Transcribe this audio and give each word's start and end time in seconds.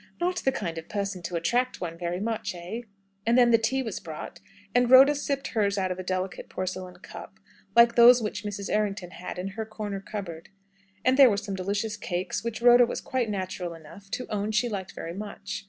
Not 0.19 0.37
the 0.37 0.51
kind 0.51 0.79
of 0.79 0.89
person 0.89 1.21
to 1.21 1.35
attract 1.35 1.79
one 1.79 1.95
very 1.95 2.19
much, 2.19 2.55
eh!" 2.55 2.81
And 3.23 3.37
then 3.37 3.51
tea 3.61 3.83
was 3.83 3.99
brought, 3.99 4.39
and 4.73 4.89
Rhoda 4.89 5.13
sipped 5.13 5.49
hers 5.49 5.77
out 5.77 5.91
of 5.91 5.99
a 5.99 6.03
delicate 6.03 6.49
porcelain 6.49 6.95
cup, 7.03 7.39
like 7.75 7.93
those 7.93 8.19
which 8.19 8.43
Mrs. 8.43 8.67
Errington 8.67 9.11
had 9.11 9.37
in 9.37 9.49
her 9.49 9.63
corner 9.63 9.99
cupboard. 9.99 10.49
And 11.05 11.17
there 11.17 11.29
were 11.29 11.37
some 11.37 11.53
delicious 11.53 11.97
cakes, 11.97 12.43
which 12.43 12.63
Rhoda 12.63 12.87
was 12.87 12.99
quite 12.99 13.29
natural 13.29 13.75
enough 13.75 14.09
to 14.13 14.25
own 14.31 14.49
she 14.49 14.67
liked 14.67 14.95
very 14.95 15.13
much. 15.13 15.59